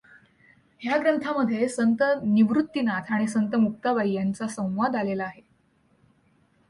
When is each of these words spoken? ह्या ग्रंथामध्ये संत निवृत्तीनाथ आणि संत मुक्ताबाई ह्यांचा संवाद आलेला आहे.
ह्या 0.81 0.97
ग्रंथामध्ये 0.97 1.67
संत 1.69 2.03
निवृत्तीनाथ 2.23 3.11
आणि 3.11 3.27
संत 3.27 3.55
मुक्ताबाई 3.55 4.11
ह्यांचा 4.11 4.47
संवाद 4.47 4.95
आलेला 4.95 5.23
आहे. 5.23 5.41